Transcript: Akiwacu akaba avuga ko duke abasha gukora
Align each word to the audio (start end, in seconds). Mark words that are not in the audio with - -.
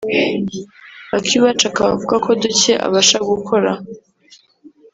Akiwacu 1.17 1.63
akaba 1.69 1.89
avuga 1.95 2.15
ko 2.25 2.29
duke 2.41 2.73
abasha 2.85 3.17
gukora 3.31 3.71